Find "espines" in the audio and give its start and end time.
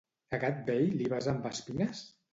1.51-2.01